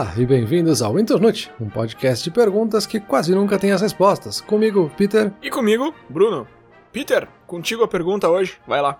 [0.00, 4.40] Olá e bem-vindos ao Internute, um podcast de perguntas que quase nunca tem as respostas.
[4.40, 5.30] Comigo, Peter.
[5.42, 6.48] E comigo, Bruno.
[6.90, 8.98] Peter, contigo a pergunta hoje, vai lá.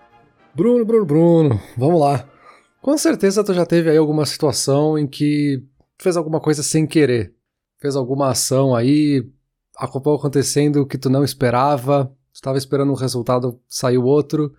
[0.55, 2.29] Bruno, Bruno, Bruno, vamos lá.
[2.82, 5.64] Com certeza tu já teve aí alguma situação em que
[5.99, 7.35] fez alguma coisa sem querer.
[7.79, 9.27] Fez alguma ação aí,
[9.79, 14.54] acabou acontecendo o que tu não esperava, tu estava esperando um resultado, saiu outro.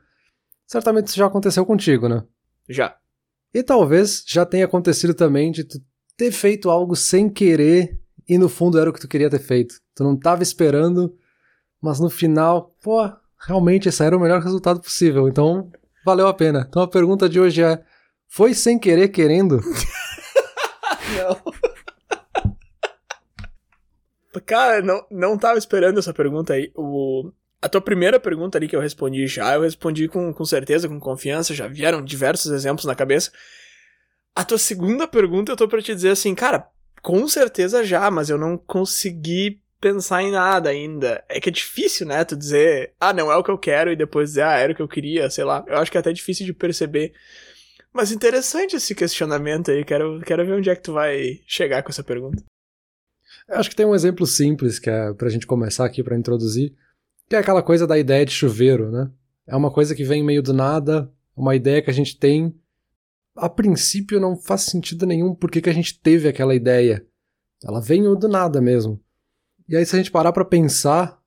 [0.66, 2.23] Certamente isso já aconteceu contigo, né?
[2.67, 2.95] Já.
[3.53, 5.80] E talvez já tenha acontecido também de tu
[6.21, 7.99] ter feito algo sem querer
[8.30, 9.73] e no fundo era o que tu queria ter feito.
[9.95, 11.17] Tu não estava esperando,
[11.81, 15.27] mas no final, pô, realmente esse era o melhor resultado possível.
[15.27, 15.71] Então,
[16.05, 16.63] valeu a pena.
[16.70, 17.81] Então a pergunta de hoje é:
[18.27, 19.61] foi sem querer querendo?
[21.17, 21.41] não.
[24.45, 26.72] Cara, não, não tava esperando essa pergunta aí.
[26.75, 30.88] O, a tua primeira pergunta ali que eu respondi já, eu respondi com, com certeza,
[30.88, 33.31] com confiança, já vieram diversos exemplos na cabeça.
[34.36, 36.68] A tua segunda pergunta eu tô pra te dizer assim, cara,
[37.02, 41.24] com certeza já, mas eu não consegui pensar em nada ainda.
[41.28, 43.96] É que é difícil, né, tu dizer, ah, não é o que eu quero, e
[43.96, 45.66] depois dizer, ah, era o que eu queria, sei lá.
[45.68, 47.14] Eu acho que é até difícil de perceber.
[47.92, 51.90] Mas interessante esse questionamento aí, quero, quero ver onde é que tu vai chegar com
[51.90, 52.42] essa pergunta.
[53.50, 56.74] Eu acho que tem um exemplo simples que é pra gente começar aqui para introduzir,
[57.28, 59.12] que é aquela coisa da ideia de chuveiro, né?
[59.46, 62.56] É uma coisa que vem meio do nada, uma ideia que a gente tem.
[63.36, 67.06] A princípio não faz sentido nenhum porque que a gente teve aquela ideia.
[67.64, 69.00] Ela veio do nada mesmo.
[69.70, 71.22] E aí, se a gente parar para pensar,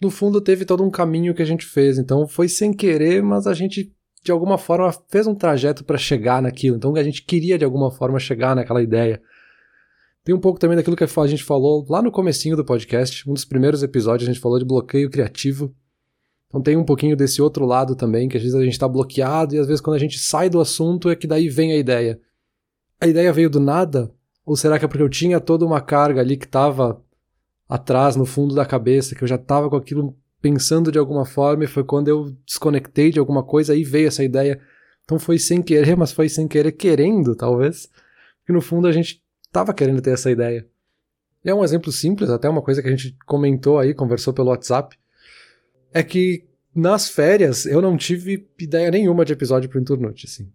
[0.00, 1.98] no fundo teve todo um caminho que a gente fez.
[1.98, 6.42] Então foi sem querer, mas a gente de alguma forma fez um trajeto para chegar
[6.42, 6.76] naquilo.
[6.76, 9.22] Então a gente queria de alguma forma chegar naquela ideia.
[10.24, 13.32] Tem um pouco também daquilo que a gente falou lá no comecinho do podcast, um
[13.32, 15.74] dos primeiros episódios a gente falou de bloqueio criativo.
[16.48, 19.54] Então tem um pouquinho desse outro lado também, que às vezes a gente está bloqueado
[19.54, 22.18] e às vezes quando a gente sai do assunto é que daí vem a ideia.
[23.00, 24.10] A ideia veio do nada?
[24.44, 27.02] Ou será que é porque eu tinha toda uma carga ali que estava
[27.68, 31.64] atrás, no fundo da cabeça, que eu já estava com aquilo pensando de alguma forma
[31.64, 34.58] e foi quando eu desconectei de alguma coisa e veio essa ideia.
[35.04, 37.90] Então foi sem querer, mas foi sem querer querendo, talvez.
[38.46, 40.66] Que no fundo a gente estava querendo ter essa ideia.
[41.44, 44.98] É um exemplo simples, até uma coisa que a gente comentou aí, conversou pelo WhatsApp,
[45.92, 46.44] é que
[46.74, 50.50] nas férias eu não tive ideia nenhuma de episódio pro Inturnute, assim.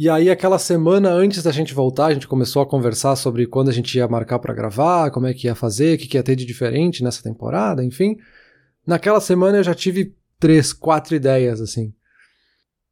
[0.00, 3.68] E aí, aquela semana antes da gente voltar, a gente começou a conversar sobre quando
[3.68, 6.36] a gente ia marcar para gravar, como é que ia fazer, o que, ia ter
[6.36, 8.16] de diferente nessa temporada, enfim.
[8.86, 11.92] Naquela semana eu já tive três, quatro ideias, assim.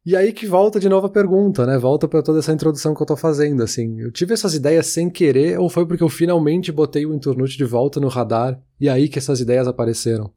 [0.05, 1.77] E aí que volta de novo a pergunta, né?
[1.77, 4.01] Volta para toda essa introdução que eu tô fazendo, assim.
[4.01, 7.65] Eu tive essas ideias sem querer ou foi porque eu finalmente botei o Inturnute de
[7.65, 10.33] volta no radar e aí que essas ideias apareceram?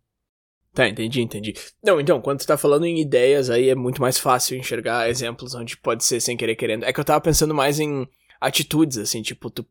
[0.73, 1.55] Tá, entendi, entendi.
[1.83, 5.55] Não, então, quando tu tá falando em ideias, aí é muito mais fácil enxergar exemplos
[5.55, 6.85] onde pode ser sem querer querendo.
[6.85, 8.07] É que eu tava pensando mais em
[8.41, 9.67] atitudes, assim, tipo, tu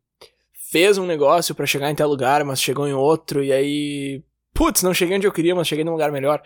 [0.70, 4.22] fez um negócio para chegar em tal lugar, mas chegou em outro, e aí
[4.54, 6.42] putz, não cheguei onde eu queria, mas cheguei num lugar melhor.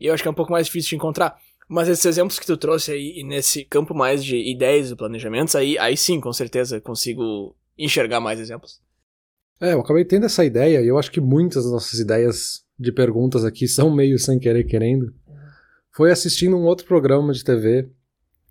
[0.00, 1.36] E eu acho que é um pouco mais difícil de encontrar.
[1.68, 5.76] Mas esses exemplos que tu trouxe aí, nesse campo mais de ideias e planejamentos, aí,
[5.78, 8.80] aí sim, com certeza, consigo enxergar mais exemplos.
[9.60, 12.92] É, eu acabei tendo essa ideia, e eu acho que muitas das nossas ideias de
[12.92, 15.12] perguntas aqui são meio sem querer querendo.
[15.92, 17.88] Foi assistindo um outro programa de TV,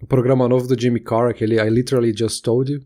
[0.01, 2.81] o programa novo do Jimmy Carr, aquele I Literally Just Told You,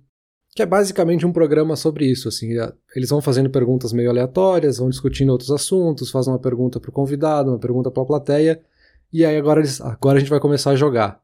[0.53, 2.49] que é basicamente um programa sobre isso, assim,
[2.95, 6.93] eles vão fazendo perguntas meio aleatórias, vão discutindo outros assuntos, fazem uma pergunta para o
[6.93, 8.61] convidado, uma pergunta para a plateia,
[9.11, 11.21] e aí agora, eles, agora a gente vai começar a jogar.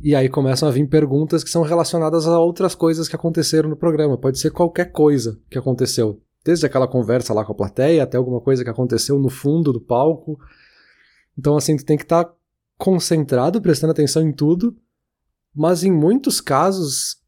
[0.00, 3.76] E aí começam a vir perguntas que são relacionadas a outras coisas que aconteceram no
[3.76, 8.16] programa, pode ser qualquer coisa que aconteceu, desde aquela conversa lá com a plateia até
[8.16, 10.38] alguma coisa que aconteceu no fundo do palco.
[11.36, 12.34] Então assim, tu tem que estar tá
[12.76, 14.76] concentrado, prestando atenção em tudo,
[15.54, 17.18] mas em muitos casos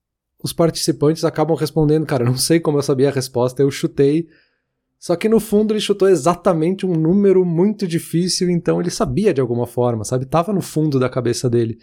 [0.43, 4.29] os participantes acabam respondendo, cara, não sei como eu sabia a resposta, eu chutei.
[4.99, 9.41] Só que no fundo ele chutou exatamente um número muito difícil, então ele sabia de
[9.41, 10.27] alguma forma, sabe?
[10.27, 11.79] Tava no fundo da cabeça dele.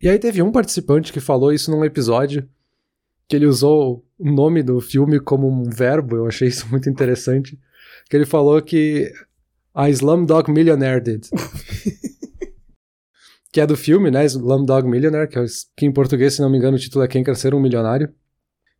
[0.00, 2.48] E aí teve um participante que falou isso num episódio,
[3.32, 7.58] que ele usou o nome do filme como um verbo, eu achei isso muito interessante,
[8.10, 9.10] que ele falou que
[9.72, 11.24] a Slumdog Millionaire did.
[13.50, 14.22] que é do filme, né?
[14.26, 17.24] Slumdog Millionaire, que, é, que em português, se não me engano, o título é Quem
[17.24, 18.12] Quer Ser um Milionário.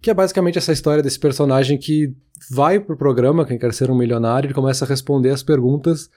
[0.03, 2.15] Que é basicamente essa história desse personagem que
[2.51, 6.11] vai pro programa Quem Quer Ser um Milionário e começa a responder as perguntas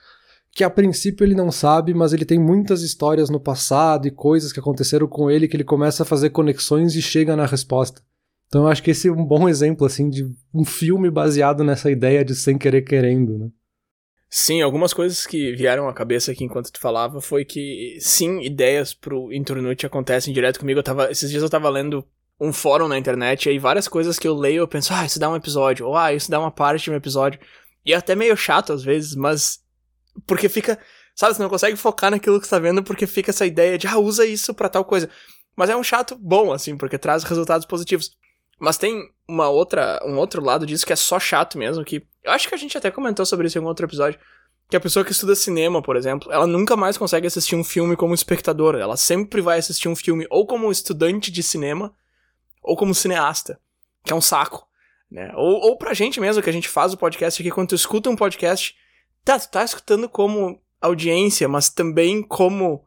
[0.54, 4.52] que a princípio ele não sabe, mas ele tem muitas histórias no passado e coisas
[4.52, 8.02] que aconteceram com ele que ele começa a fazer conexões e chega na resposta.
[8.56, 10.24] Então eu acho que esse é um bom exemplo assim de
[10.54, 13.50] um filme baseado nessa ideia de sem querer querendo, né?
[14.30, 18.94] Sim, algumas coisas que vieram à cabeça aqui enquanto tu falava foi que, sim, ideias
[18.94, 20.80] pro Internute acontecem direto comigo.
[20.80, 22.08] Eu tava, esses dias eu tava lendo
[22.40, 25.20] um fórum na internet, e aí várias coisas que eu leio eu penso, ah, isso
[25.20, 27.42] dá um episódio, ou ah, isso dá uma parte de um episódio.
[27.86, 29.60] E é até meio chato às vezes, mas.
[30.26, 30.80] Porque fica.
[31.14, 33.86] Sabe, você não consegue focar naquilo que você tá vendo porque fica essa ideia de,
[33.86, 35.10] ah, usa isso pra tal coisa.
[35.58, 38.16] Mas é um chato bom, assim, porque traz resultados positivos.
[38.60, 42.32] Mas tem uma outra, um outro lado disso que é só chato mesmo, que eu
[42.32, 44.20] acho que a gente até comentou sobre isso em algum outro episódio,
[44.70, 47.96] que a pessoa que estuda cinema, por exemplo, ela nunca mais consegue assistir um filme
[47.96, 51.94] como espectador, ela sempre vai assistir um filme ou como estudante de cinema
[52.64, 53.60] ou como cineasta,
[54.04, 54.68] que é um saco,
[55.10, 55.32] né?
[55.36, 58.10] Ou, ou pra gente mesmo, que a gente faz o podcast aqui, quando tu escuta
[58.10, 58.76] um podcast,
[59.24, 62.84] tá, tu tá escutando como audiência, mas também como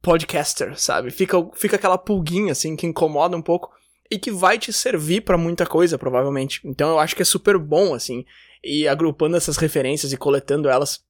[0.00, 1.10] podcaster, sabe?
[1.10, 3.70] Fica, fica aquela pulguinha, assim, que incomoda um pouco
[4.10, 6.60] e que vai te servir para muita coisa, provavelmente.
[6.64, 8.24] Então eu acho que é super bom, assim,
[8.62, 11.04] e agrupando essas referências e coletando elas.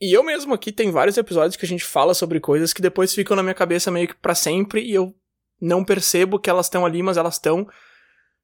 [0.00, 3.14] E eu mesmo aqui tem vários episódios que a gente fala sobre coisas que depois
[3.14, 5.14] ficam na minha cabeça meio que para sempre e eu
[5.60, 7.66] não percebo que elas estão ali, mas elas estão.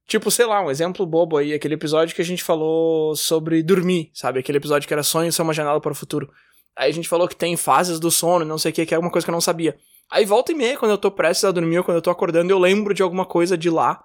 [0.06, 4.10] Tipo, sei lá, um exemplo bobo aí, aquele episódio que a gente falou sobre dormir,
[4.12, 4.40] sabe?
[4.40, 6.30] Aquele episódio que era sonho ser uma janela para o futuro.
[6.76, 8.98] Aí a gente falou que tem fases do sono, não sei o que, que é
[8.98, 9.76] uma coisa que eu não sabia.
[10.12, 12.52] Aí volta e meia, quando eu tô prestes a dormir ou quando eu tô acordando,
[12.52, 14.04] eu lembro de alguma coisa de lá.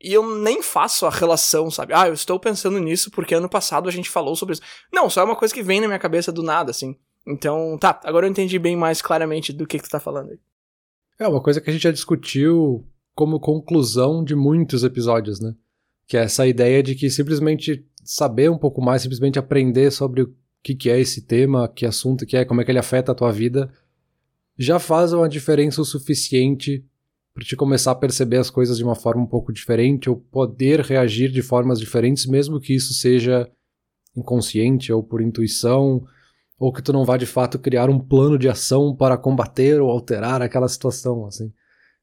[0.00, 1.92] E eu nem faço a relação, sabe?
[1.92, 4.62] Ah, eu estou pensando nisso porque ano passado a gente falou sobre isso.
[4.92, 6.96] Não, só é uma coisa que vem na minha cabeça do nada, assim.
[7.26, 10.38] Então, tá, agora eu entendi bem mais claramente do que, que tá falando aí.
[11.18, 15.54] É uma coisa que a gente já discutiu como conclusão de muitos episódios, né?
[16.06, 20.34] Que é essa ideia de que simplesmente saber um pouco mais, simplesmente aprender sobre o
[20.62, 23.14] que, que é esse tema, que assunto que é, como é que ele afeta a
[23.14, 23.70] tua vida,
[24.62, 26.84] já faz uma diferença o suficiente
[27.32, 30.80] para te começar a perceber as coisas de uma forma um pouco diferente ou poder
[30.80, 33.50] reagir de formas diferentes, mesmo que isso seja
[34.14, 36.04] inconsciente ou por intuição
[36.58, 39.90] ou que tu não vá de fato criar um plano de ação para combater ou
[39.90, 41.50] alterar aquela situação, assim.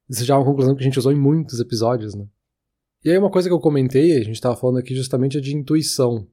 [0.10, 2.25] Isso já é uma conclusão que a gente usou em muitos episódios, né?
[3.06, 5.56] E aí uma coisa que eu comentei, a gente estava falando aqui justamente é de
[5.56, 6.27] intuição.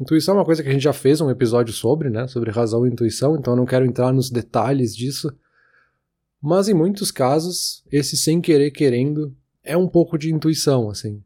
[0.00, 2.26] Intuição é uma coisa que a gente já fez um episódio sobre, né?
[2.26, 5.32] Sobre razão e intuição, então eu não quero entrar nos detalhes disso.
[6.42, 11.22] Mas em muitos casos, esse sem querer querendo é um pouco de intuição, assim.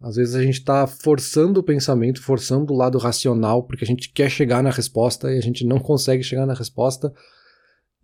[0.00, 4.12] Às vezes a gente está forçando o pensamento, forçando o lado racional, porque a gente
[4.12, 7.12] quer chegar na resposta e a gente não consegue chegar na resposta.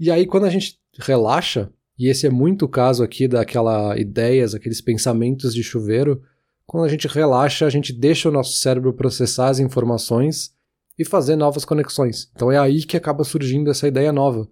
[0.00, 4.54] E aí, quando a gente relaxa, e esse é muito o caso aqui daquela ideias,
[4.54, 6.20] aqueles pensamentos de chuveiro,
[6.66, 10.52] quando a gente relaxa, a gente deixa o nosso cérebro processar as informações
[10.98, 12.30] e fazer novas conexões.
[12.34, 14.48] Então é aí que acaba surgindo essa ideia nova.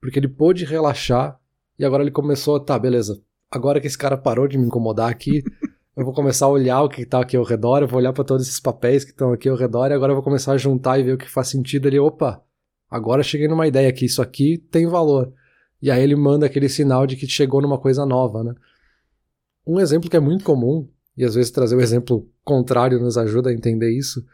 [0.00, 1.38] Porque ele pôde relaxar
[1.78, 3.20] e agora ele começou, tá, beleza.
[3.50, 5.42] Agora que esse cara parou de me incomodar aqui,
[5.96, 8.24] eu vou começar a olhar o que está aqui ao redor, eu vou olhar para
[8.24, 10.98] todos esses papéis que estão aqui ao redor e agora eu vou começar a juntar
[10.98, 11.98] e ver o que faz sentido ali.
[11.98, 12.42] Opa,
[12.90, 15.32] agora cheguei numa ideia que isso aqui tem valor.
[15.80, 18.54] E aí ele manda aquele sinal de que chegou numa coisa nova, né?
[19.66, 23.50] Um exemplo que é muito comum, e às vezes trazer o exemplo contrário nos ajuda
[23.50, 24.24] a entender isso,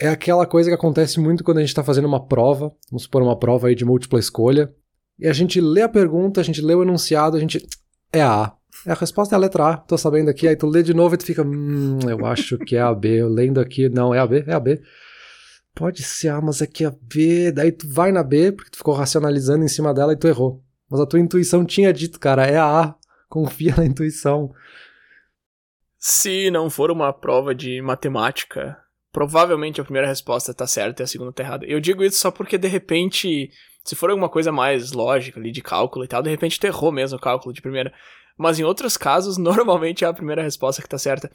[0.00, 3.22] é aquela coisa que acontece muito quando a gente está fazendo uma prova, vamos supor
[3.22, 4.74] uma prova aí de múltipla escolha,
[5.18, 7.66] e a gente lê a pergunta, a gente lê o enunciado, a gente.
[8.10, 8.56] É a A.
[8.86, 10.48] A resposta é a letra A, tô sabendo aqui.
[10.48, 13.20] Aí tu lê de novo e tu fica, hum, eu acho que é a B.
[13.20, 14.80] Eu lendo aqui, não, é a B, é a B.
[15.74, 17.52] Pode ser A, mas é que é a B.
[17.52, 20.64] Daí tu vai na B, porque tu ficou racionalizando em cima dela e tu errou.
[20.88, 22.94] Mas a tua intuição tinha dito, cara, é a A.
[23.28, 24.50] Confia na intuição.
[25.98, 28.78] Se não for uma prova de matemática,
[29.12, 31.66] provavelmente a primeira resposta tá certa e a segunda tá errada.
[31.66, 33.50] Eu digo isso só porque de repente,
[33.84, 36.92] se for alguma coisa mais lógica ali de cálculo e tal, de repente tu errou
[36.92, 37.92] mesmo o cálculo de primeira.
[38.36, 41.30] Mas em outros casos, normalmente é a primeira resposta que tá certa.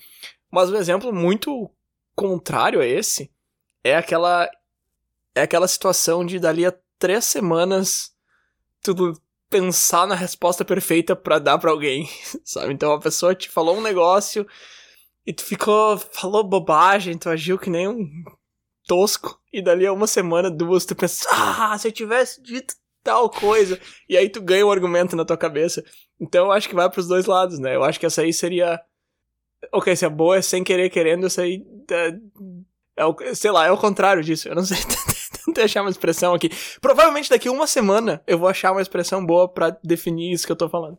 [0.51, 1.69] Mas um exemplo muito
[2.15, 3.31] contrário a esse
[3.83, 4.49] é aquela
[5.35, 8.15] é aquela situação de dali a três semanas
[8.81, 12.09] tudo pensar na resposta perfeita para dar para alguém,
[12.43, 12.73] sabe?
[12.73, 14.47] Então a pessoa te falou um negócio
[15.25, 18.07] e tu ficou falou bobagem, tu agiu que nem um
[18.87, 23.29] tosco e dali a uma semana, duas, tu pensa, ah, se eu tivesse dito tal
[23.29, 23.79] coisa.
[24.09, 25.85] E aí tu ganha um argumento na tua cabeça.
[26.19, 27.75] Então eu acho que vai pros dois lados, né?
[27.75, 28.81] Eu acho que essa aí seria.
[29.71, 31.63] Ok, se a boa é sem querer querendo, essa aí.
[31.91, 32.13] É,
[32.97, 34.49] é o, sei lá, é o contrário disso.
[34.49, 34.77] Eu não sei.
[35.45, 36.49] Tentei achar uma expressão aqui.
[36.81, 40.55] Provavelmente daqui uma semana eu vou achar uma expressão boa para definir isso que eu
[40.55, 40.97] tô falando.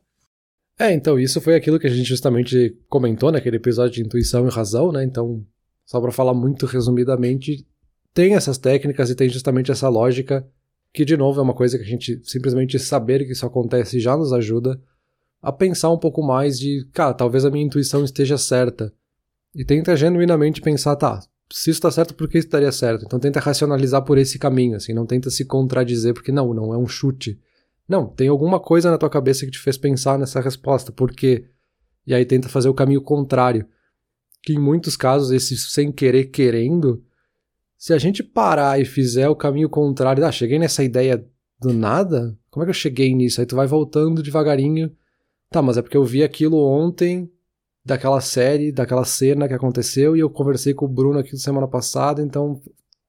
[0.79, 4.51] É, então isso foi aquilo que a gente justamente comentou naquele episódio de intuição e
[4.51, 5.03] razão, né?
[5.05, 5.45] Então,
[5.85, 7.67] só para falar muito resumidamente,
[8.13, 10.47] tem essas técnicas e tem justamente essa lógica
[10.93, 14.17] que, de novo, é uma coisa que a gente simplesmente saber que isso acontece já
[14.17, 14.81] nos ajuda
[15.43, 18.93] a pensar um pouco mais de, cara, talvez a minha intuição esteja certa.
[19.55, 23.05] E tenta genuinamente pensar, tá, se isso está certo, por que isso estaria certo?
[23.05, 26.79] Então tenta racionalizar por esse caminho, assim, não tenta se contradizer, porque não, não é
[26.79, 27.39] um chute.
[27.89, 31.49] Não, tem alguma coisa na tua cabeça que te fez pensar nessa resposta, por quê?
[32.07, 33.67] e aí tenta fazer o caminho contrário.
[34.43, 37.03] Que em muitos casos, esse sem querer querendo,
[37.77, 41.27] se a gente parar e fizer o caminho contrário, ah, cheguei nessa ideia
[41.59, 42.39] do nada?
[42.49, 43.41] Como é que eu cheguei nisso?
[43.41, 44.95] Aí tu vai voltando devagarinho.
[45.51, 47.31] Tá, mas é porque eu vi aquilo ontem,
[47.85, 52.23] daquela série, daquela cena que aconteceu, e eu conversei com o Bruno aqui semana passada,
[52.23, 52.61] então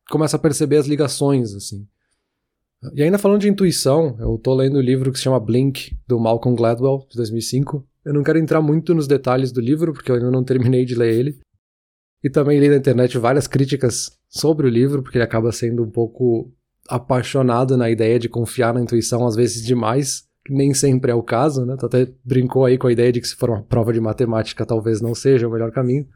[0.09, 1.87] começa a perceber as ligações, assim.
[2.93, 5.97] E ainda falando de intuição, eu tô lendo o um livro que se chama Blink,
[6.07, 7.85] do Malcolm Gladwell, de 2005.
[8.05, 10.95] Eu não quero entrar muito nos detalhes do livro, porque eu ainda não terminei de
[10.95, 11.39] ler ele.
[12.23, 15.89] E também li na internet várias críticas sobre o livro, porque ele acaba sendo um
[15.89, 16.51] pouco
[16.87, 21.23] apaixonado na ideia de confiar na intuição, às vezes demais, que nem sempre é o
[21.23, 21.75] caso, né?
[21.77, 24.65] Tu até brincou aí com a ideia de que se for uma prova de matemática
[24.65, 26.07] talvez não seja o melhor caminho.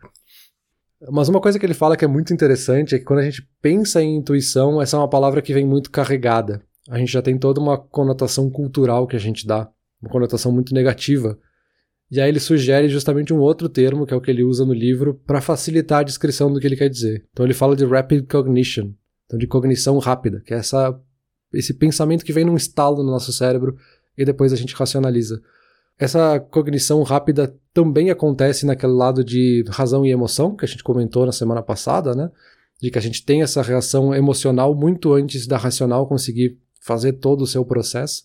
[1.09, 3.47] Mas uma coisa que ele fala que é muito interessante é que quando a gente
[3.61, 6.61] pensa em intuição, essa é uma palavra que vem muito carregada.
[6.89, 9.69] A gente já tem toda uma conotação cultural que a gente dá,
[10.01, 11.39] uma conotação muito negativa.
[12.11, 14.73] E aí ele sugere justamente um outro termo, que é o que ele usa no
[14.73, 17.25] livro, para facilitar a descrição do que ele quer dizer.
[17.31, 18.91] Então ele fala de rapid cognition,
[19.25, 20.99] então de cognição rápida, que é essa,
[21.53, 23.77] esse pensamento que vem num estalo no nosso cérebro
[24.17, 25.41] e depois a gente racionaliza.
[25.97, 31.25] Essa cognição rápida também acontece naquele lado de razão e emoção, que a gente comentou
[31.25, 32.29] na semana passada, né?
[32.81, 37.41] De que a gente tem essa reação emocional muito antes da racional conseguir fazer todo
[37.43, 38.23] o seu processo.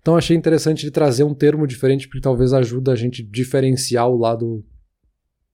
[0.00, 4.18] Então achei interessante de trazer um termo diferente, porque talvez ajude a gente diferenciar o
[4.18, 4.64] lado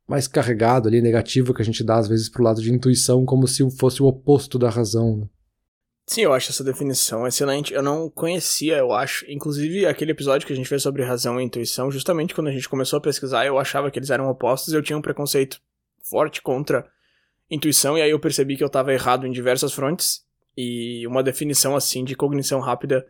[0.08, 3.46] mais carregado ali, negativo, que a gente dá às vezes pro lado de intuição, como
[3.46, 5.18] se fosse o oposto da razão.
[5.18, 5.26] Né?
[6.10, 7.72] Sim, eu acho essa definição excelente.
[7.72, 9.24] Eu não conhecia, eu acho.
[9.30, 12.68] Inclusive, aquele episódio que a gente fez sobre razão e intuição, justamente quando a gente
[12.68, 15.62] começou a pesquisar, eu achava que eles eram opostos eu tinha um preconceito
[16.02, 16.84] forte contra
[17.48, 20.24] intuição, e aí eu percebi que eu estava errado em diversas frontes,
[20.56, 23.06] e uma definição assim de cognição rápida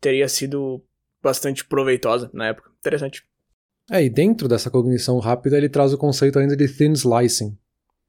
[0.00, 0.80] teria sido
[1.20, 2.70] bastante proveitosa na época.
[2.78, 3.24] Interessante.
[3.90, 7.58] É, e dentro dessa cognição rápida ele traz o conceito ainda de thin slicing,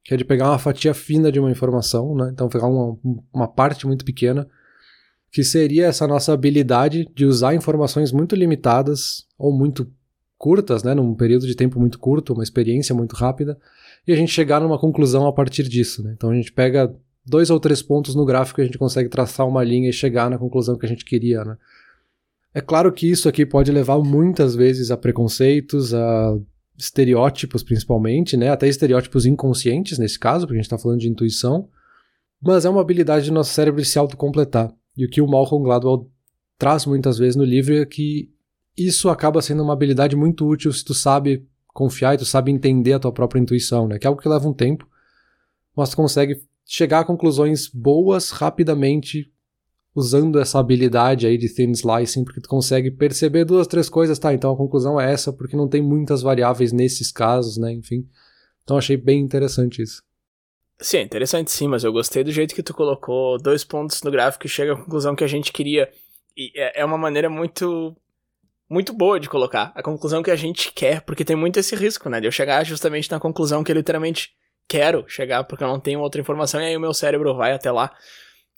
[0.04, 2.30] que é de pegar uma fatia fina de uma informação, né?
[2.34, 2.98] Então pegar uma,
[3.34, 4.48] uma parte muito pequena,
[5.32, 9.90] que seria essa nossa habilidade de usar informações muito limitadas ou muito
[10.38, 10.94] curtas, né?
[10.94, 13.58] Num período de tempo muito curto, uma experiência muito rápida,
[14.06, 16.14] e a gente chegar numa conclusão a partir disso, né?
[16.16, 16.94] Então a gente pega
[17.26, 20.30] dois ou três pontos no gráfico e a gente consegue traçar uma linha e chegar
[20.30, 21.58] na conclusão que a gente queria, né?
[22.54, 26.38] É claro que isso aqui pode levar muitas vezes a preconceitos, a
[26.78, 28.50] estereótipos principalmente, né?
[28.50, 31.70] Até estereótipos inconscientes nesse caso, porque a gente está falando de intuição.
[32.42, 34.74] Mas é uma habilidade do nosso cérebro se autocompletar.
[34.98, 36.10] E o que o Malcolm Gladwell
[36.58, 38.30] traz muitas vezes no livro é que
[38.78, 42.94] isso acaba sendo uma habilidade muito útil se tu sabe confiar e tu sabe entender
[42.94, 43.98] a tua própria intuição, né?
[43.98, 44.88] Que é algo que leva um tempo,
[45.76, 49.33] mas tu consegue chegar a conclusões boas rapidamente
[49.96, 54.34] usando essa habilidade aí de thin slicing, porque tu consegue perceber duas, três coisas, tá?
[54.34, 57.72] Então a conclusão é essa, porque não tem muitas variáveis nesses casos, né?
[57.72, 58.08] Enfim.
[58.64, 60.02] Então achei bem interessante isso.
[60.80, 64.12] Sim, é interessante sim, mas eu gostei do jeito que tu colocou dois pontos no
[64.12, 65.90] gráfico e chega à conclusão que a gente queria.
[66.36, 67.96] E é, é uma maneira muito
[68.70, 72.10] muito boa de colocar a conclusão que a gente quer, porque tem muito esse risco,
[72.10, 72.20] né?
[72.20, 74.32] De eu chegar justamente na conclusão que eu literalmente
[74.68, 77.72] quero chegar, porque eu não tenho outra informação, e aí o meu cérebro vai até
[77.72, 77.94] lá.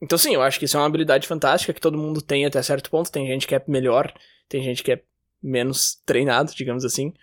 [0.01, 2.61] Então, sim, eu acho que isso é uma habilidade fantástica que todo mundo tem até
[2.61, 3.11] certo ponto.
[3.11, 4.13] Tem gente que é melhor,
[4.47, 5.01] tem gente que é
[5.41, 7.13] menos treinado, digamos assim.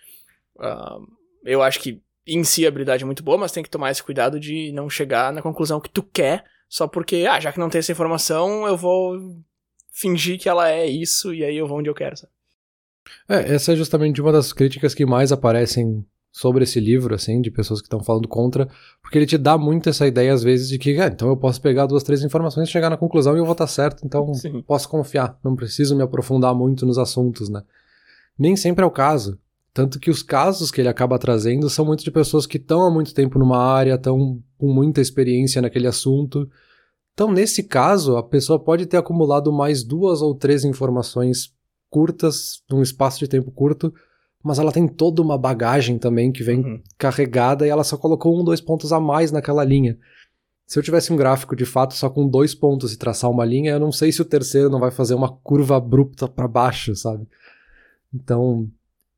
[0.55, 1.07] Uh,
[1.43, 4.01] eu acho que em si a habilidade é muito boa, mas tem que tomar esse
[4.01, 7.69] cuidado de não chegar na conclusão que tu quer só porque, ah, já que não
[7.69, 9.15] tem essa informação, eu vou
[9.91, 12.33] fingir que ela é isso e aí eu vou onde eu quero, sabe?
[13.29, 16.03] É, essa é justamente uma das críticas que mais aparecem
[16.33, 18.67] sobre esse livro, assim, de pessoas que estão falando contra,
[19.03, 21.61] porque ele te dá muito essa ideia, às vezes, de que, ah, então eu posso
[21.61, 24.63] pegar duas, três informações, chegar na conclusão e eu vou estar certo, então Sim.
[24.63, 27.61] posso confiar, não preciso me aprofundar muito nos assuntos, né?
[28.37, 29.37] Nem sempre é o caso.
[29.71, 32.91] Tanto que os casos que ele acaba trazendo são muito de pessoas que estão há
[32.91, 36.49] muito tempo numa área, estão com muita experiência naquele assunto.
[37.13, 41.53] Então, nesse caso, a pessoa pode ter acumulado mais duas ou três informações
[41.91, 43.93] curtas, num espaço de tempo curto,
[44.43, 46.81] mas ela tem toda uma bagagem também que vem uhum.
[46.97, 49.97] carregada e ela só colocou um, dois pontos a mais naquela linha.
[50.67, 53.71] Se eu tivesse um gráfico de fato só com dois pontos e traçar uma linha,
[53.71, 57.25] eu não sei se o terceiro não vai fazer uma curva abrupta para baixo, sabe?
[58.13, 58.69] Então,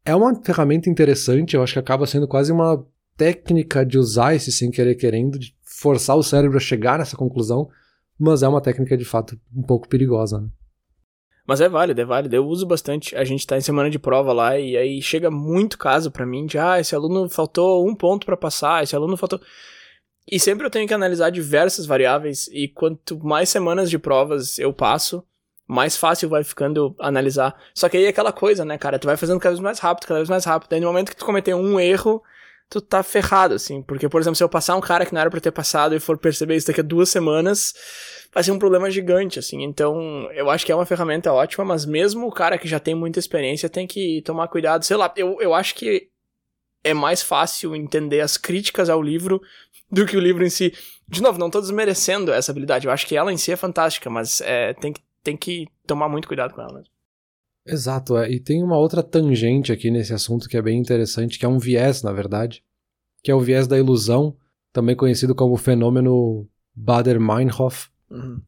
[0.05, 2.85] é uma ferramenta interessante, eu acho que acaba sendo quase uma
[3.17, 7.67] técnica de usar esse sem querer querendo, de forçar o cérebro a chegar nessa conclusão,
[8.17, 10.39] mas é uma técnica de fato um pouco perigosa.
[10.39, 10.47] Né?
[11.45, 12.35] Mas é válido, é válido.
[12.35, 13.15] Eu uso bastante.
[13.15, 16.45] A gente tá em semana de prova lá e aí chega muito caso para mim
[16.45, 19.39] de, ah, esse aluno faltou um ponto para passar, esse aluno faltou.
[20.29, 24.73] E sempre eu tenho que analisar diversas variáveis e quanto mais semanas de provas eu
[24.73, 25.23] passo,
[25.67, 27.55] mais fácil vai ficando analisar.
[27.75, 28.97] Só que aí é aquela coisa, né, cara?
[28.97, 30.73] Tu vai fazendo cada vez mais rápido, cada vez mais rápido.
[30.73, 32.23] Aí no momento que tu cometer um erro,
[32.69, 33.83] tu tá ferrado, assim.
[33.83, 35.99] Porque, por exemplo, se eu passar um cara que não era pra ter passado e
[35.99, 37.73] for perceber isso daqui a duas semanas,
[38.35, 39.63] vai ser um problema gigante, assim.
[39.63, 42.93] Então, eu acho que é uma ferramenta ótima, mas mesmo o cara que já tem
[42.93, 44.83] muita experiência tem que tomar cuidado.
[44.83, 46.09] Sei lá, eu, eu acho que
[46.83, 49.41] é mais fácil entender as críticas ao livro
[49.89, 50.73] do que o livro em si.
[51.07, 52.85] De novo, não tô desmerecendo essa habilidade.
[52.85, 56.07] Eu acho que ela em si é fantástica, mas é, tem que tem que tomar
[56.07, 56.93] muito cuidado com ela mesmo.
[57.65, 58.29] Exato, é.
[58.29, 61.57] e tem uma outra tangente aqui nesse assunto que é bem interessante, que é um
[61.57, 62.63] viés, na verdade,
[63.23, 64.37] que é o viés da ilusão,
[64.71, 68.41] também conhecido como fenômeno Bader-Meinhof, uhum.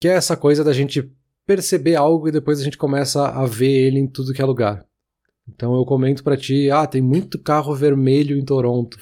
[0.00, 1.10] que é essa coisa da gente
[1.46, 4.84] perceber algo e depois a gente começa a ver ele em tudo que é lugar.
[5.48, 8.98] Então eu comento para ti, ah, tem muito carro vermelho em Toronto.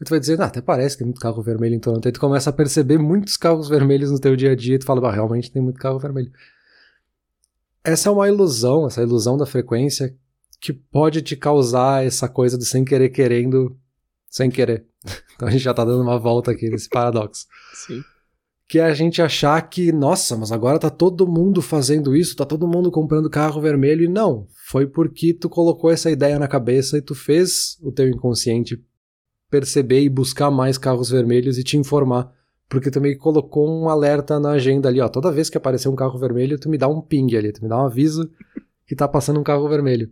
[0.00, 2.06] E tu vai dizer, ah, até parece que tem muito carro vermelho em Toronto.
[2.06, 4.86] Aí tu começa a perceber muitos carros vermelhos no teu dia a dia e tu
[4.86, 6.32] fala, bah, realmente tem muito carro vermelho.
[7.84, 10.16] Essa é uma ilusão, essa ilusão da frequência
[10.60, 13.78] que pode te causar essa coisa de sem querer querendo,
[14.28, 14.86] sem querer.
[15.34, 17.46] Então a gente já tá dando uma volta aqui nesse paradoxo.
[17.72, 18.04] Sim.
[18.70, 22.46] Que é a gente achar que, nossa, mas agora tá todo mundo fazendo isso, tá
[22.46, 24.04] todo mundo comprando carro vermelho.
[24.04, 28.08] E não, foi porque tu colocou essa ideia na cabeça e tu fez o teu
[28.08, 28.80] inconsciente
[29.50, 32.32] perceber e buscar mais carros vermelhos e te informar.
[32.68, 35.08] Porque tu colocou um alerta na agenda ali, ó.
[35.08, 37.68] Toda vez que aparecer um carro vermelho, tu me dá um ping ali, tu me
[37.68, 38.30] dá um aviso
[38.86, 40.08] que tá passando um carro vermelho.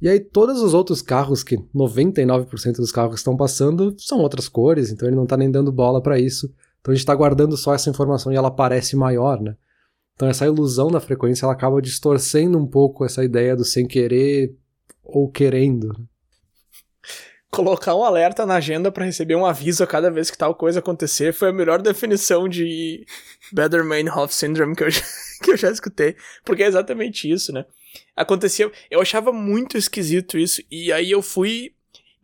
[0.00, 4.90] E aí todos os outros carros, que 99% dos carros estão passando, são outras cores,
[4.90, 6.50] então ele não tá nem dando bola para isso.
[6.82, 9.56] Então a gente tá guardando só essa informação e ela parece maior, né?
[10.14, 14.54] Então essa ilusão da frequência, ela acaba distorcendo um pouco essa ideia do sem querer
[15.02, 15.88] ou querendo.
[15.88, 16.04] Né?
[17.52, 20.78] colocar um alerta na agenda para receber um aviso a cada vez que tal coisa
[20.78, 23.04] acontecer foi a melhor definição de
[23.52, 25.02] Better Meinhof Syndrome que eu, já,
[25.44, 26.16] que eu já escutei.
[26.44, 27.66] Porque é exatamente isso, né?
[28.16, 28.72] Acontecia.
[28.90, 30.62] Eu achava muito esquisito isso.
[30.70, 31.74] E aí eu fui.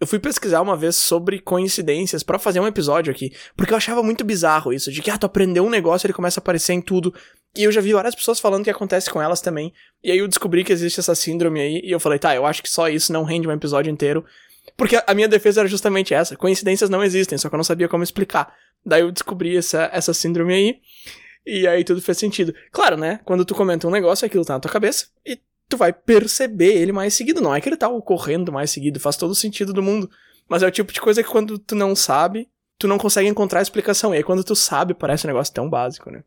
[0.01, 3.33] Eu fui pesquisar uma vez sobre coincidências para fazer um episódio aqui.
[3.57, 4.93] Porque eu achava muito bizarro isso.
[4.93, 7.13] De que, ah, tu aprendeu um negócio ele começa a aparecer em tudo.
[7.57, 9.73] E eu já vi várias pessoas falando que acontece com elas também.
[10.03, 11.81] E aí eu descobri que existe essa síndrome aí.
[11.83, 14.25] E eu falei, tá, eu acho que só isso não rende um episódio inteiro.
[14.77, 16.37] Porque a minha defesa era justamente essa.
[16.37, 18.55] Coincidências não existem, só que eu não sabia como explicar.
[18.85, 20.81] Daí eu descobri essa, essa síndrome aí.
[21.45, 22.55] E aí tudo fez sentido.
[22.71, 23.21] Claro, né?
[23.25, 25.07] Quando tu comenta um negócio, aquilo tá na tua cabeça.
[25.27, 27.41] E tu vai perceber ele mais seguido.
[27.41, 29.01] Não é que ele tá ocorrendo mais seguido.
[29.01, 30.11] Faz todo o sentido do mundo.
[30.49, 33.61] Mas é o tipo de coisa que quando tu não sabe, tu não consegue encontrar
[33.61, 34.15] a explicação.
[34.15, 36.25] E aí quando tu sabe, parece um negócio tão básico, né?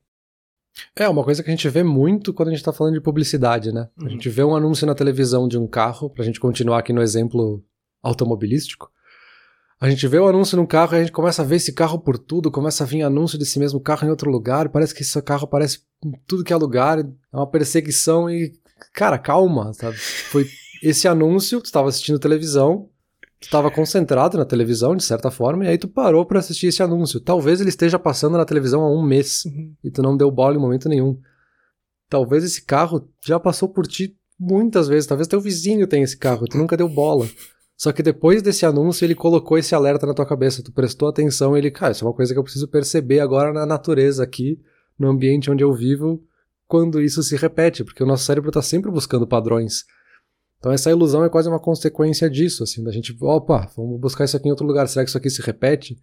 [0.96, 3.72] É, uma coisa que a gente vê muito quando a gente tá falando de publicidade,
[3.72, 3.90] né?
[4.00, 4.08] Uhum.
[4.08, 7.02] A gente vê um anúncio na televisão de um carro, pra gente continuar aqui no
[7.02, 7.64] exemplo
[8.02, 8.90] automobilístico,
[9.82, 11.98] a gente vê o anúncio num carro e a gente começa a ver esse carro
[11.98, 15.20] por tudo, começa a vir anúncio desse mesmo carro em outro lugar, parece que esse
[15.24, 18.54] carro aparece em tudo que é lugar, é uma perseguição e.
[18.94, 19.98] Cara, calma, sabe?
[19.98, 20.48] Foi
[20.82, 22.90] esse anúncio, tu estava assistindo televisão,
[23.40, 26.82] tu estava concentrado na televisão, de certa forma, e aí tu parou para assistir esse
[26.82, 27.20] anúncio.
[27.20, 29.74] Talvez ele esteja passando na televisão há um mês uhum.
[29.84, 31.20] e tu não deu bola em momento nenhum.
[32.10, 36.48] Talvez esse carro já passou por ti muitas vezes, talvez teu vizinho tenha esse carro,
[36.48, 37.28] tu nunca deu bola.
[37.78, 41.58] Só que depois desse anúncio, ele colocou esse alerta na tua cabeça, tu prestou atenção,
[41.58, 44.60] ele, cara, isso é uma coisa que eu preciso perceber agora na natureza aqui,
[45.00, 46.24] no ambiente onde eu vivo,
[46.72, 49.84] quando isso se repete, porque o nosso cérebro está sempre buscando padrões.
[50.58, 54.38] Então essa ilusão é quase uma consequência disso, assim, da gente, opa, vamos buscar isso
[54.38, 56.02] aqui em outro lugar, será que isso aqui se repete?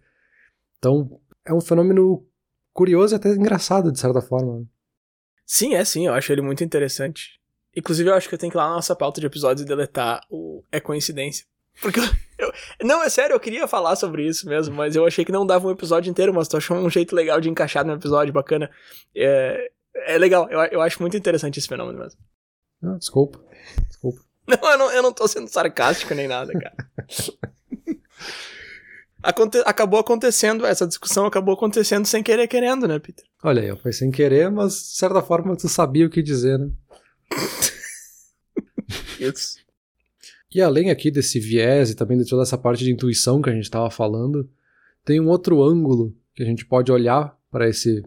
[0.77, 2.23] Então é um fenômeno
[2.71, 4.63] curioso e até engraçado, de certa forma.
[5.43, 7.39] Sim, é sim, eu acho ele muito interessante.
[7.75, 9.67] Inclusive, eu acho que eu tenho que ir lá na nossa pauta de episódios e
[9.67, 11.47] deletar o É Coincidência.
[11.81, 11.99] Porque
[12.37, 12.53] eu,
[12.83, 15.67] Não, é sério, eu queria falar sobre isso mesmo, mas eu achei que não dava
[15.67, 18.69] um episódio inteiro, mas tu achou um jeito legal de encaixar no episódio bacana.
[19.15, 22.19] É, é legal, eu, eu acho muito interessante esse fenômeno mesmo.
[22.81, 23.43] Não, desculpa.
[23.87, 24.21] Desculpa.
[24.47, 26.75] Não eu, não, eu não tô sendo sarcástico nem nada, cara.
[29.21, 33.25] Aconte acabou acontecendo, essa discussão acabou acontecendo sem querer querendo, né, Peter?
[33.43, 36.71] Olha aí, foi sem querer, mas de certa forma tu sabia o que dizer, né?
[39.19, 39.57] Isso.
[40.53, 43.53] E além aqui desse viés e também de toda essa parte de intuição que a
[43.53, 44.49] gente estava falando,
[45.03, 48.01] tem um outro ângulo que a gente pode olhar para esse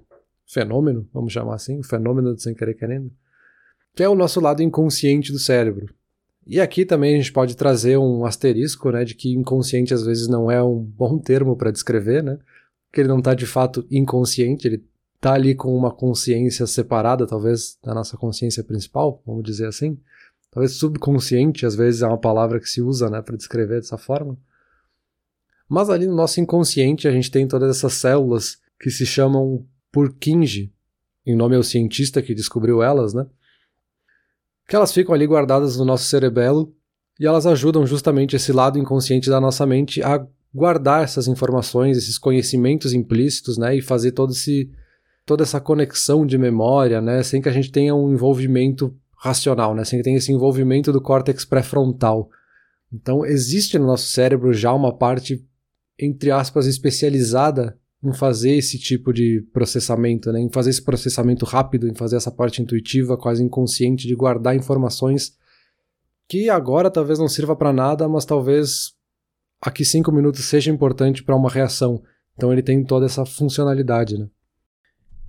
[0.52, 3.10] fenômeno, vamos chamar assim, o fenômeno do sem querer querendo,
[3.94, 5.92] que é o nosso lado inconsciente do cérebro.
[6.46, 10.28] E aqui também a gente pode trazer um asterisco, né, de que inconsciente às vezes
[10.28, 12.38] não é um bom termo para descrever, né?
[12.92, 14.84] Que ele não está de fato inconsciente, ele
[15.14, 19.96] está ali com uma consciência separada, talvez, da nossa consciência principal, vamos dizer assim.
[20.50, 24.36] Talvez subconsciente, às vezes é uma palavra que se usa né, para descrever dessa forma.
[25.68, 30.72] Mas ali no nosso inconsciente a gente tem todas essas células que se chamam Purkinje,
[31.24, 33.26] em nome ao cientista que descobriu elas, né?
[34.72, 36.74] que elas ficam ali guardadas no nosso cerebelo
[37.20, 42.18] e elas ajudam justamente esse lado inconsciente da nossa mente a guardar essas informações, esses
[42.18, 44.70] conhecimentos implícitos, né, e fazer todo esse
[45.24, 49.84] toda essa conexão de memória, né, sem que a gente tenha um envolvimento racional, né,
[49.84, 52.30] sem que tenha esse envolvimento do córtex pré-frontal.
[52.90, 55.46] Então, existe no nosso cérebro já uma parte
[55.98, 61.86] entre aspas especializada em fazer esse tipo de processamento, né, em fazer esse processamento rápido,
[61.86, 65.36] em fazer essa parte intuitiva, quase inconsciente de guardar informações
[66.28, 68.94] que agora talvez não sirva para nada, mas talvez
[69.60, 72.02] aqui cinco minutos seja importante para uma reação.
[72.34, 74.26] Então ele tem toda essa funcionalidade, né?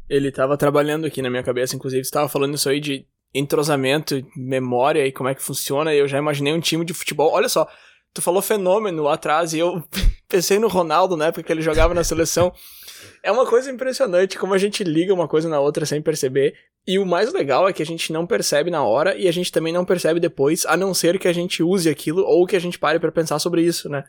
[0.10, 5.06] Ele estava trabalhando aqui na minha cabeça, inclusive estava falando isso aí de entrosamento, memória
[5.06, 5.94] e como é que funciona.
[5.94, 7.32] E eu já imaginei um time de futebol.
[7.32, 7.68] Olha só,
[8.14, 9.84] tu falou fenômeno atrás e eu
[10.30, 12.54] pensei no Ronaldo na época que ele jogava na seleção.
[13.22, 16.54] É uma coisa impressionante como a gente liga uma coisa na outra sem perceber.
[16.86, 19.52] E o mais legal é que a gente não percebe na hora e a gente
[19.52, 22.60] também não percebe depois, a não ser que a gente use aquilo ou que a
[22.60, 24.04] gente pare para pensar sobre isso, né?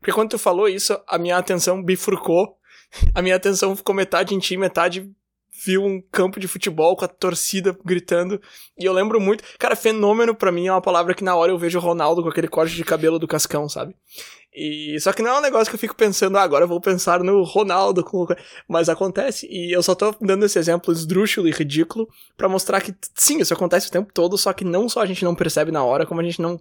[0.00, 2.56] Porque quando tu falou isso, a minha atenção bifurcou.
[3.12, 5.10] A minha atenção ficou metade em ti, metade
[5.64, 8.40] viu um campo de futebol com a torcida gritando.
[8.78, 9.44] E eu lembro muito.
[9.58, 12.28] Cara, fenômeno para mim é uma palavra que na hora eu vejo o Ronaldo com
[12.28, 13.94] aquele corte de cabelo do Cascão, sabe?
[14.54, 16.80] E só que não é um negócio que eu fico pensando, ah, agora eu vou
[16.80, 18.04] pensar no Ronaldo,
[18.68, 19.48] mas acontece.
[19.50, 23.52] E eu só tô dando esse exemplo esdrúxulo e ridículo para mostrar que sim, isso
[23.52, 26.20] acontece o tempo todo, só que não só a gente não percebe na hora, como
[26.20, 26.60] a gente não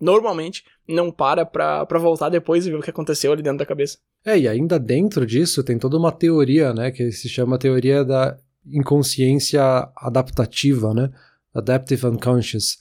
[0.00, 3.66] normalmente não para pra, pra voltar depois e ver o que aconteceu ali dentro da
[3.66, 3.98] cabeça.
[4.24, 8.36] É, e ainda dentro disso tem toda uma teoria, né, que se chama teoria da
[8.66, 9.62] inconsciência
[9.96, 11.10] adaptativa, né,
[11.54, 12.78] adaptive unconscious,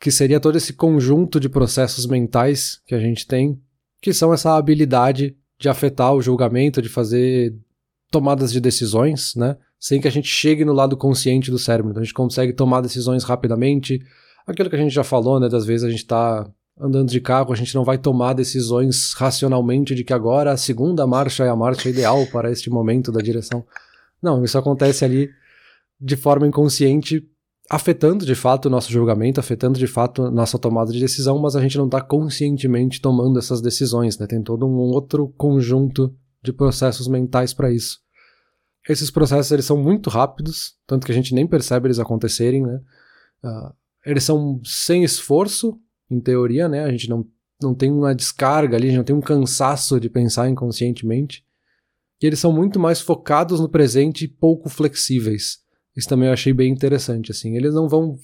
[0.00, 3.60] que seria todo esse conjunto de processos mentais que a gente tem,
[4.00, 7.54] que são essa habilidade de afetar o julgamento, de fazer
[8.10, 11.90] tomadas de decisões, né, sem que a gente chegue no lado consciente do cérebro.
[11.90, 14.00] Então a gente consegue tomar decisões rapidamente,
[14.46, 17.52] aquilo que a gente já falou, né, das vezes a gente está andando de carro,
[17.52, 21.56] a gente não vai tomar decisões racionalmente de que agora a segunda marcha é a
[21.56, 23.64] marcha ideal para este momento da direção.
[24.22, 25.30] Não, isso acontece ali
[26.00, 27.22] de forma inconsciente,
[27.70, 31.60] afetando de fato o nosso julgamento, afetando de fato nossa tomada de decisão, mas a
[31.60, 34.26] gente não está conscientemente tomando essas decisões, né?
[34.26, 38.00] Tem todo um outro conjunto de processos mentais para isso.
[38.88, 42.80] Esses processos eles são muito rápidos, tanto que a gente nem percebe eles acontecerem, né?
[43.44, 43.72] Uh,
[44.04, 45.78] eles são sem esforço,
[46.10, 46.84] em teoria, né?
[46.84, 47.26] A gente não,
[47.60, 51.44] não tem uma descarga ali, a gente não tem um cansaço de pensar inconscientemente.
[52.20, 55.58] E eles são muito mais focados no presente e pouco flexíveis.
[55.96, 57.56] Isso também eu achei bem interessante, assim.
[57.56, 58.18] Eles não vão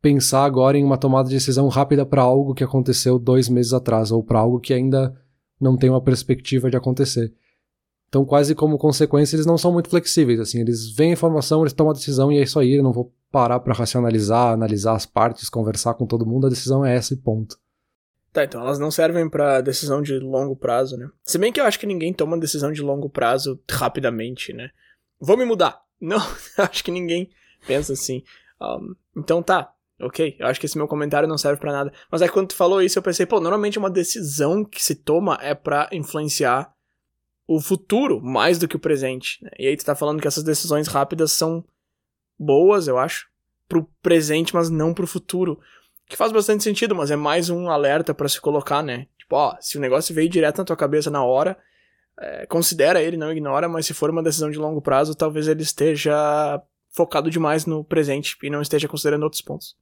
[0.00, 4.10] pensar agora em uma tomada de decisão rápida para algo que aconteceu dois meses atrás,
[4.10, 5.14] ou para algo que ainda
[5.60, 7.32] não tem uma perspectiva de acontecer.
[8.08, 10.60] Então, quase como consequência, eles não são muito flexíveis, assim.
[10.60, 13.12] Eles veem a informação, eles tomam a decisão e é isso aí, eu não vou
[13.36, 17.18] parar para racionalizar, analisar as partes, conversar com todo mundo, a decisão é essa e
[17.18, 17.58] ponto.
[18.32, 21.10] Tá, então elas não servem para decisão de longo prazo, né?
[21.22, 24.70] Se bem que eu acho que ninguém toma decisão de longo prazo rapidamente, né?
[25.20, 25.82] Vou me mudar.
[26.00, 26.16] Não,
[26.56, 27.28] acho que ninguém
[27.66, 28.22] pensa assim.
[28.58, 29.70] Um, então tá,
[30.00, 30.34] ok.
[30.38, 31.92] Eu acho que esse meu comentário não serve para nada.
[32.10, 35.38] Mas aí quando tu falou isso, eu pensei, pô, normalmente uma decisão que se toma
[35.42, 36.70] é para influenciar
[37.46, 39.42] o futuro mais do que o presente.
[39.42, 39.50] Né?
[39.58, 41.64] E aí tu tá falando que essas decisões rápidas são
[42.38, 43.28] boas, eu acho,
[43.68, 45.58] pro presente, mas não pro futuro.
[46.08, 49.06] Que faz bastante sentido, mas é mais um alerta para se colocar, né?
[49.18, 51.58] Tipo, ó, se o negócio veio direto na tua cabeça na hora,
[52.18, 55.62] é, considera ele, não ignora, mas se for uma decisão de longo prazo, talvez ele
[55.62, 59.76] esteja focado demais no presente e não esteja considerando outros pontos.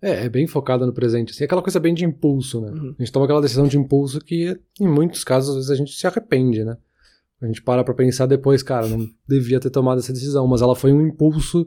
[0.00, 2.70] É, é bem focada no presente, assim, aquela coisa bem de impulso, né?
[2.70, 2.94] Uhum.
[2.98, 5.92] A gente toma aquela decisão de impulso que, em muitos casos, às vezes a gente
[5.92, 6.76] se arrepende, né?
[7.40, 10.76] A gente para pra pensar depois, cara, não devia ter tomado essa decisão, mas ela
[10.76, 11.66] foi um impulso,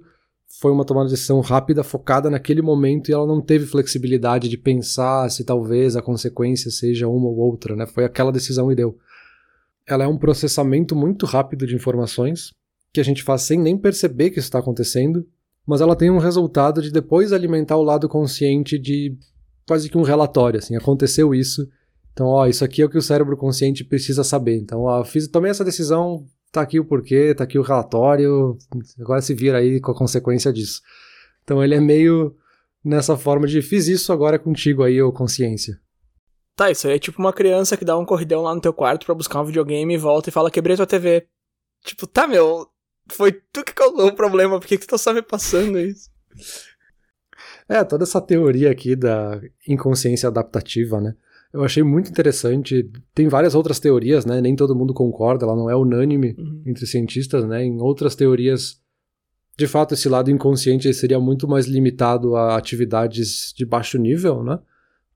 [0.60, 4.58] foi uma tomada de decisão rápida, focada naquele momento e ela não teve flexibilidade de
[4.58, 7.88] pensar se talvez a consequência seja uma ou outra, né?
[7.88, 8.98] Foi aquela decisão e deu.
[9.88, 12.54] Ela é um processamento muito rápido de informações
[12.94, 15.26] que a gente faz sem nem perceber que isso está acontecendo,
[15.66, 19.18] mas ela tem um resultado de depois alimentar o lado consciente de
[19.68, 21.68] quase que um relatório, assim, aconteceu isso,
[22.14, 24.58] então, ó, isso aqui é o que o cérebro consciente precisa saber.
[24.58, 28.58] Então, ó, fiz, tomei essa decisão, tá aqui o porquê, tá aqui o relatório,
[29.00, 30.82] agora se vira aí com a consequência disso.
[31.44, 32.36] Então, ele é meio
[32.84, 35.80] nessa forma de fiz isso, agora é contigo aí, ô consciência.
[36.56, 39.08] Tá, isso aí é tipo uma criança que dá um corridão lá no teu quarto
[39.08, 41.28] para buscar um videogame e volta e fala, quebrei tua TV.
[41.84, 42.68] Tipo, tá, meu,
[43.12, 46.12] foi tu que causou o problema, por que, que tu tá só me passando isso?
[47.68, 51.16] É, toda essa teoria aqui da inconsciência adaptativa, né?
[51.54, 52.90] Eu achei muito interessante.
[53.14, 54.42] Tem várias outras teorias, né?
[54.42, 56.64] Nem todo mundo concorda, ela não é unânime uhum.
[56.66, 57.64] entre cientistas, né?
[57.64, 58.82] Em outras teorias,
[59.56, 64.60] de fato, esse lado inconsciente seria muito mais limitado a atividades de baixo nível, né?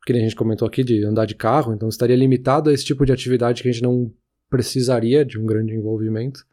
[0.05, 3.05] Que a gente comentou aqui de andar de carro, então estaria limitado a esse tipo
[3.05, 4.13] de atividade que a gente não
[4.49, 6.45] precisaria de um grande envolvimento.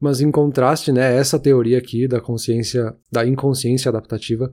[0.00, 4.52] Mas em contraste, né, essa teoria aqui da consciência, da inconsciência adaptativa,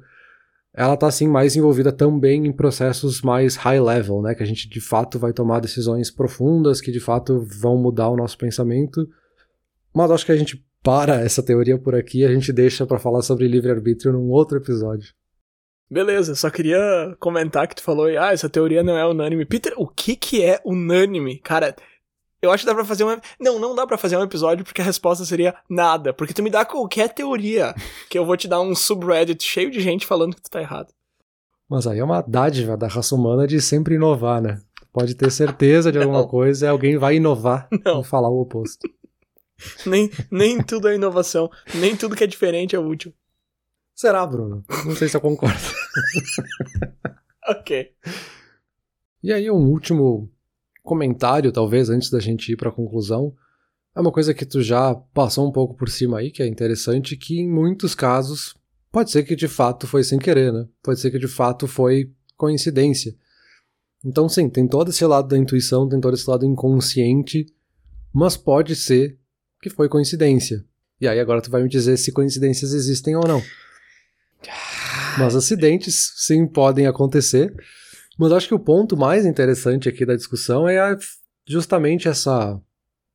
[0.73, 4.69] ela está assim mais envolvida também em processos mais high level, né, que a gente
[4.69, 9.07] de fato vai tomar decisões profundas que de fato vão mudar o nosso pensamento.
[9.93, 13.21] Mas acho que a gente para essa teoria por aqui, a gente deixa para falar
[13.21, 15.13] sobre livre-arbítrio num outro episódio.
[15.91, 16.79] Beleza, só queria
[17.19, 19.45] comentar que tu falou, ah, essa teoria não é unânime.
[19.45, 21.39] Peter, o que que é unânime?
[21.39, 21.75] Cara,
[22.41, 23.17] eu acho que dá pra fazer um.
[23.39, 26.13] Não, não dá pra fazer um episódio porque a resposta seria nada.
[26.13, 27.75] Porque tu me dá qualquer teoria
[28.09, 30.93] que eu vou te dar um subreddit cheio de gente falando que tu tá errado.
[31.69, 34.61] Mas aí é uma dádiva da raça humana de sempre inovar, né?
[34.91, 38.01] Pode ter certeza de alguma coisa e alguém vai inovar não.
[38.01, 38.89] e falar o oposto.
[39.85, 41.49] nem, nem tudo é inovação.
[41.75, 43.13] Nem tudo que é diferente é útil.
[43.93, 44.63] Será, Bruno?
[44.85, 45.59] Não sei se eu concordo.
[47.49, 47.91] ok.
[49.21, 50.31] E aí, um último
[50.89, 53.31] comentário, talvez, antes da gente ir para a conclusão.
[53.95, 57.15] É uma coisa que tu já passou um pouco por cima aí, que é interessante,
[57.15, 58.55] que em muitos casos
[58.91, 60.67] pode ser que de fato foi sem querer, né?
[60.81, 63.15] Pode ser que de fato foi coincidência.
[64.03, 67.45] Então, sim, tem todo esse lado da intuição, tem todo esse lado inconsciente,
[68.11, 69.19] mas pode ser
[69.61, 70.65] que foi coincidência.
[70.99, 73.41] E aí agora tu vai me dizer se coincidências existem ou não.
[75.19, 77.53] Mas acidentes sim podem acontecer.
[78.19, 80.97] Mas acho que o ponto mais interessante aqui da discussão é a,
[81.47, 82.61] justamente essa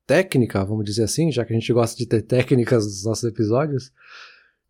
[0.06, 3.92] técnica, vamos dizer assim, já que a gente gosta de ter técnicas nos nossos episódios,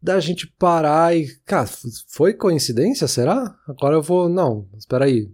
[0.02, 1.68] da gente parar e, cara,
[2.08, 3.56] foi coincidência, será?
[3.68, 5.30] Agora eu vou, não, espera aí,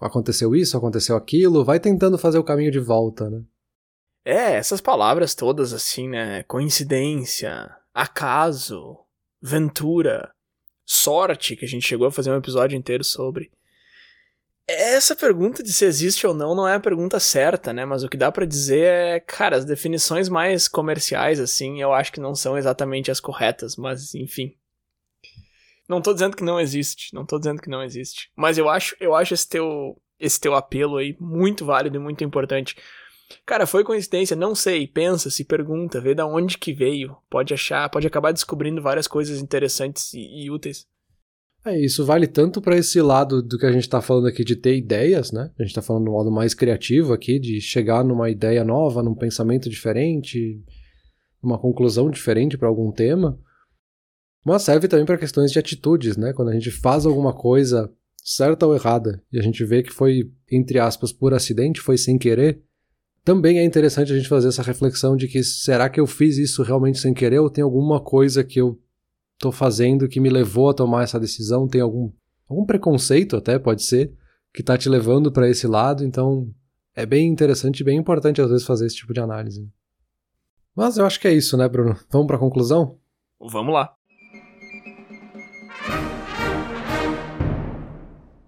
[0.00, 3.42] aconteceu isso, aconteceu aquilo, vai tentando fazer o caminho de volta, né?
[4.24, 6.44] É, essas palavras todas assim, né?
[6.44, 8.98] Coincidência, acaso,
[9.42, 10.32] ventura,
[10.86, 13.50] sorte, que a gente chegou a fazer um episódio inteiro sobre.
[14.66, 17.84] Essa pergunta de se existe ou não não é a pergunta certa, né?
[17.84, 22.10] Mas o que dá para dizer é, cara, as definições mais comerciais, assim, eu acho
[22.10, 24.54] que não são exatamente as corretas, mas enfim.
[25.86, 28.30] Não tô dizendo que não existe, não tô dizendo que não existe.
[28.34, 32.24] Mas eu acho, eu acho esse teu, esse teu apelo aí muito válido e muito
[32.24, 32.74] importante.
[33.44, 34.34] Cara, foi coincidência?
[34.34, 34.86] Não sei.
[34.86, 37.16] Pensa, se pergunta, vê da onde que veio.
[37.28, 40.86] Pode achar, pode acabar descobrindo várias coisas interessantes e, e úteis.
[41.66, 44.54] É, isso vale tanto para esse lado do que a gente está falando aqui de
[44.54, 45.50] ter ideias, né?
[45.58, 49.14] A gente está falando no modo mais criativo aqui, de chegar numa ideia nova, num
[49.14, 50.62] pensamento diferente,
[51.42, 53.38] uma conclusão diferente para algum tema.
[54.44, 56.34] Mas serve também para questões de atitudes, né?
[56.34, 57.90] Quando a gente faz alguma coisa
[58.22, 62.18] certa ou errada e a gente vê que foi, entre aspas, por acidente, foi sem
[62.18, 62.62] querer,
[63.24, 66.62] também é interessante a gente fazer essa reflexão de que será que eu fiz isso
[66.62, 68.78] realmente sem querer ou tem alguma coisa que eu
[69.38, 71.68] tô fazendo que me levou a tomar essa decisão?
[71.68, 72.10] Tem algum,
[72.48, 74.12] algum preconceito até, pode ser,
[74.52, 76.04] que tá te levando para esse lado?
[76.04, 76.48] Então
[76.94, 79.68] é bem interessante e bem importante às vezes fazer esse tipo de análise.
[80.74, 81.96] Mas eu acho que é isso, né, Bruno?
[82.10, 82.98] Vamos para a conclusão?
[83.40, 83.94] Vamos lá.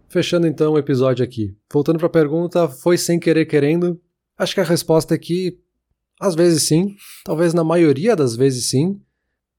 [0.08, 1.56] Fechando então o episódio aqui.
[1.70, 4.00] Voltando para a pergunta, foi sem querer querendo?
[4.38, 5.60] Acho que a resposta é que
[6.20, 9.00] às vezes sim, talvez na maioria das vezes sim.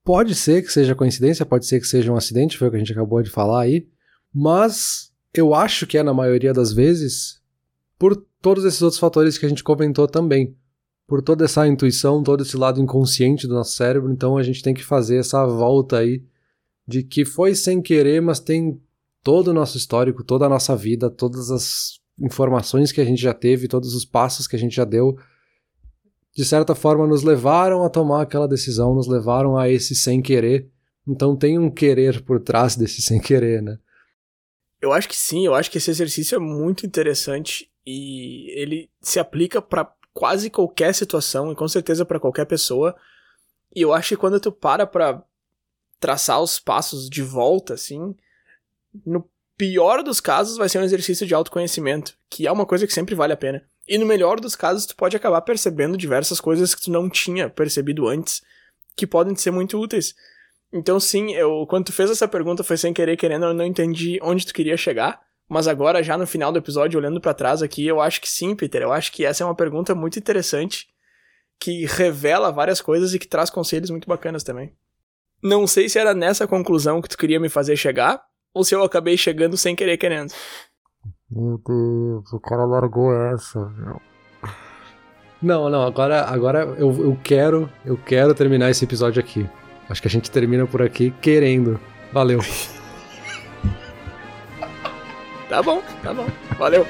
[0.07, 2.79] Pode ser que seja coincidência, pode ser que seja um acidente, foi o que a
[2.79, 3.89] gente acabou de falar aí,
[4.33, 7.41] mas eu acho que é na maioria das vezes
[7.99, 10.55] por todos esses outros fatores que a gente comentou também.
[11.05, 14.73] Por toda essa intuição, todo esse lado inconsciente do nosso cérebro, então a gente tem
[14.73, 16.23] que fazer essa volta aí
[16.87, 18.81] de que foi sem querer, mas tem
[19.21, 23.33] todo o nosso histórico, toda a nossa vida, todas as informações que a gente já
[23.33, 25.17] teve, todos os passos que a gente já deu,
[26.37, 30.69] de certa forma nos levaram a tomar aquela decisão, nos levaram a esse sem querer.
[31.07, 33.79] Então tem um querer por trás desse sem querer, né?
[34.79, 39.19] Eu acho que sim, eu acho que esse exercício é muito interessante e ele se
[39.19, 42.95] aplica para quase qualquer situação e com certeza para qualquer pessoa.
[43.75, 45.23] E eu acho que quando tu para para
[45.99, 48.15] traçar os passos de volta assim,
[49.03, 52.93] no pior dos casos, vai ser um exercício de autoconhecimento, que é uma coisa que
[52.93, 53.67] sempre vale a pena.
[53.87, 57.49] E no melhor dos casos, tu pode acabar percebendo diversas coisas que tu não tinha
[57.49, 58.41] percebido antes,
[58.95, 60.13] que podem ser muito úteis.
[60.73, 64.19] Então, sim, eu, quando tu fez essa pergunta foi sem querer, querendo, eu não entendi
[64.21, 65.21] onde tu queria chegar.
[65.47, 68.53] Mas agora, já no final do episódio, olhando para trás aqui, eu acho que sim,
[68.53, 68.81] Peter.
[68.81, 70.87] Eu acho que essa é uma pergunta muito interessante,
[71.57, 74.73] que revela várias coisas e que traz conselhos muito bacanas também.
[75.41, 78.21] Não sei se era nessa conclusão que tu queria me fazer chegar,
[78.53, 80.33] ou se eu acabei chegando sem querer querendo.
[81.29, 84.01] Meu Deus, o cara largou essa, meu.
[85.41, 89.45] Não, não, agora, agora eu, eu quero, eu quero terminar esse episódio aqui.
[89.89, 91.77] Acho que a gente termina por aqui querendo.
[92.13, 92.39] Valeu.
[95.49, 96.27] tá bom, tá bom.
[96.57, 96.85] Valeu.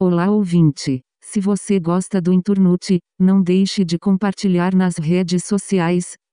[0.00, 1.02] Olá ouvinte.
[1.22, 6.16] Se você gosta do Inturnute, não deixe de compartilhar nas redes sociais